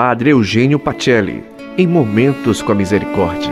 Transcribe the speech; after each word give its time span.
Padre 0.00 0.30
Eugênio 0.30 0.78
Pacelli, 0.78 1.42
em 1.76 1.84
Momentos 1.84 2.62
com 2.62 2.70
a 2.70 2.74
Misericórdia. 2.76 3.50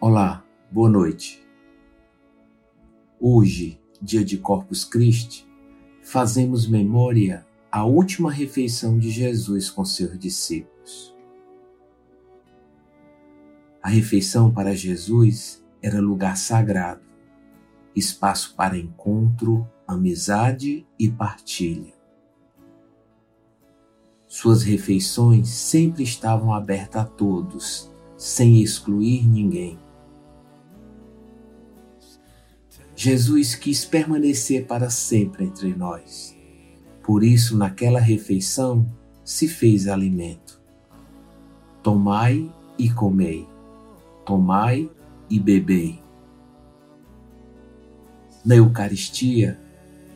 Olá, 0.00 0.42
boa 0.70 0.88
noite. 0.88 1.46
Hoje, 3.20 3.78
dia 4.00 4.24
de 4.24 4.38
Corpus 4.38 4.86
Christi, 4.86 5.46
fazemos 6.00 6.66
memória 6.66 7.46
à 7.70 7.84
última 7.84 8.32
refeição 8.32 8.98
de 8.98 9.10
Jesus 9.10 9.68
com 9.68 9.84
seus 9.84 10.18
discípulos. 10.18 11.14
A 13.82 13.90
refeição 13.90 14.50
para 14.50 14.74
Jesus 14.74 15.62
era 15.82 16.00
lugar 16.00 16.38
sagrado, 16.38 17.11
espaço 17.94 18.54
para 18.56 18.78
encontro, 18.78 19.68
amizade 19.86 20.86
e 20.98 21.10
partilha. 21.10 21.92
Suas 24.26 24.62
refeições 24.62 25.48
sempre 25.48 26.02
estavam 26.02 26.54
abertas 26.54 27.02
a 27.02 27.04
todos, 27.04 27.90
sem 28.16 28.62
excluir 28.62 29.26
ninguém. 29.26 29.78
Jesus 32.96 33.54
quis 33.54 33.84
permanecer 33.84 34.66
para 34.66 34.88
sempre 34.88 35.44
entre 35.44 35.74
nós. 35.74 36.36
Por 37.02 37.22
isso, 37.24 37.56
naquela 37.58 38.00
refeição, 38.00 38.86
se 39.24 39.48
fez 39.48 39.88
alimento. 39.88 40.60
Tomai 41.82 42.50
e 42.78 42.88
comei, 42.90 43.46
tomai 44.24 44.90
e 45.28 45.38
bebei. 45.38 46.01
Na 48.44 48.56
Eucaristia, 48.56 49.56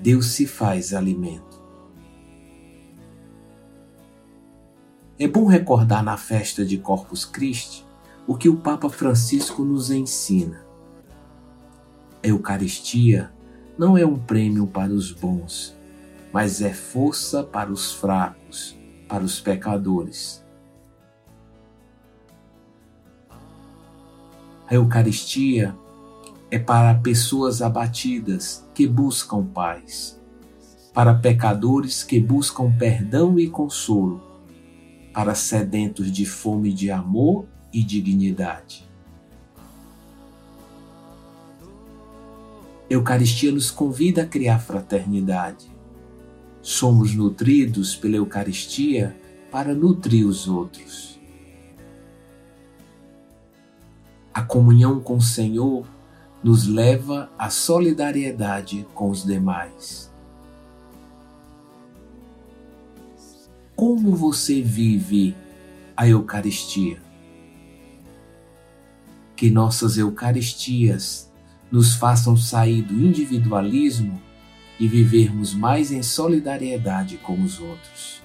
Deus 0.01 0.27
se 0.33 0.49
faz 0.49 0.93
alimento. 0.93 1.63
É 5.17 5.29
bom 5.29 5.47
recordar 5.47 6.03
na 6.03 6.17
festa 6.17 6.65
de 6.65 6.77
Corpus 6.77 7.25
Christi 7.25 7.87
o 8.27 8.37
que 8.37 8.49
o 8.49 8.57
Papa 8.57 8.91
Francisco 8.91 9.65
nos 9.65 9.93
ensina. 9.93 10.67
A 12.23 12.27
Eucaristia 12.27 13.31
não 13.79 13.97
é 13.97 14.05
um 14.05 14.19
prêmio 14.19 14.67
para 14.67 14.93
os 14.93 15.13
bons, 15.13 15.77
mas 16.33 16.61
é 16.61 16.75
força 16.75 17.45
para 17.45 17.71
os 17.71 17.93
fracos, 17.93 18.77
para 19.09 19.23
os 19.23 19.39
pecadores. 19.39 20.45
A 24.69 24.75
Eucaristia 24.75 25.77
é 26.51 26.59
para 26.59 26.95
pessoas 26.95 27.61
abatidas 27.61 28.65
que 28.73 28.87
buscam 28.87 29.45
paz, 29.45 30.21
para 30.95 31.15
pecadores 31.15 32.05
que 32.05 32.21
buscam 32.21 32.71
perdão 32.79 33.39
e 33.39 33.49
consolo, 33.49 34.23
para 35.13 35.35
sedentos 35.35 36.13
de 36.13 36.25
fome 36.25 36.73
de 36.73 36.91
amor 36.91 37.47
e 37.73 37.83
dignidade. 37.83 38.87
Eucaristia 42.89 43.51
nos 43.51 43.71
convida 43.71 44.23
a 44.23 44.27
criar 44.27 44.61
fraternidade. 44.61 45.69
Somos 46.63 47.15
nutridos 47.15 47.97
pela 47.97 48.17
Eucaristia 48.17 49.17
para 49.51 49.75
nutrir 49.75 50.25
os 50.25 50.47
outros. 50.47 51.19
A 54.33 54.43
comunhão 54.43 55.01
com 55.01 55.17
o 55.17 55.21
Senhor 55.21 55.96
nos 56.43 56.67
leva 56.67 57.31
à 57.39 57.51
solidariedade 57.51 58.87
com 58.95 59.11
os 59.11 59.25
demais. 59.25 60.13
Como 63.75 64.15
você 64.15 64.63
vive 64.63 65.37
a 65.97 66.07
Eucaristia? 66.07 67.03
Que 69.35 69.51
nossas 69.51 69.99
Eucaristias 69.99 71.31
nos 71.71 71.95
façam 71.95 72.37
sair 72.37 72.83
do 72.83 72.95
individualismo 72.95 74.21
e 74.79 74.87
vivermos 74.87 75.55
mais 75.55 75.91
em 75.91 76.03
solidariedade 76.03 77.17
com 77.19 77.43
os 77.43 77.61
outros. 77.61 78.23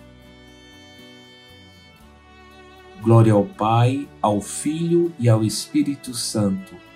Glória 3.01 3.33
ao 3.33 3.45
Pai, 3.45 4.07
ao 4.21 4.39
Filho 4.39 5.11
e 5.17 5.27
ao 5.27 5.43
Espírito 5.43 6.13
Santo 6.13 6.90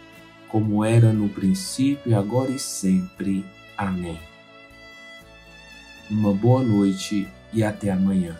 como 0.56 0.86
era 0.86 1.12
no 1.12 1.28
princípio, 1.28 2.18
agora 2.18 2.50
e 2.50 2.58
sempre. 2.58 3.44
Amém. 3.76 4.18
Uma 6.10 6.34
boa 6.34 6.64
noite 6.64 7.28
e 7.52 7.62
até 7.62 7.92
amanhã. 7.92 8.40